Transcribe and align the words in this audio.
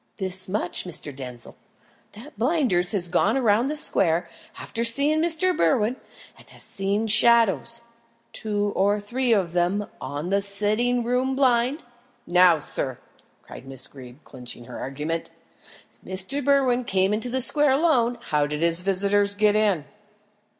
"This 0.17 0.49
much, 0.49 0.83
Mr. 0.85 1.15
Denzil, 1.15 1.55
that 2.13 2.35
Blinders 2.35 2.91
has 2.91 3.07
gone 3.07 3.37
round 3.37 3.69
the 3.69 3.75
square, 3.75 4.27
after 4.59 4.83
seeing 4.83 5.21
Mr. 5.21 5.55
Berwin, 5.55 5.95
and 6.39 6.49
has 6.49 6.63
seen 6.63 7.05
shadows 7.05 7.81
two 8.33 8.73
or 8.75 8.99
three 8.99 9.31
of 9.31 9.53
them 9.53 9.85
on 10.01 10.29
the 10.29 10.41
sitting 10.41 11.03
room 11.03 11.35
blind. 11.35 11.83
Now, 12.25 12.57
sir," 12.57 12.97
cried 13.43 13.67
Miss 13.67 13.85
Greeb, 13.87 14.23
clinching 14.23 14.65
her 14.65 14.79
argument, 14.79 15.29
"if 16.03 16.25
Mr. 16.25 16.43
Berwin 16.43 16.83
came 16.83 17.13
into 17.13 17.29
the 17.29 17.39
square 17.39 17.69
alone, 17.69 18.17
how 18.21 18.47
did 18.47 18.63
his 18.63 18.81
visitors 18.81 19.35
get 19.35 19.55
in?" 19.55 19.85